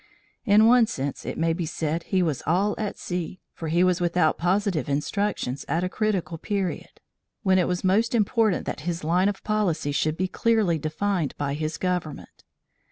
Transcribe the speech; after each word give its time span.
In 0.45 0.65
one 0.65 0.87
sense 0.87 1.27
it 1.27 1.37
may 1.37 1.53
be 1.53 1.67
said 1.67 2.01
he 2.01 2.23
was 2.23 2.41
all 2.47 2.73
at 2.79 2.97
sea, 2.97 3.39
for 3.53 3.67
he 3.67 3.83
was 3.83 4.01
without 4.01 4.39
positive 4.39 4.89
instructions, 4.89 5.63
at 5.67 5.83
a 5.83 5.89
critical 5.89 6.39
period, 6.39 6.99
when 7.43 7.59
it 7.59 7.67
was 7.67 7.83
most 7.83 8.15
important 8.15 8.65
that 8.65 8.79
his 8.79 9.03
line 9.03 9.29
of 9.29 9.43
policy 9.43 9.91
should 9.91 10.17
be 10.17 10.27
clearly 10.27 10.79
defined 10.79 11.35
by 11.37 11.53
his 11.53 11.77
government. 11.77 12.43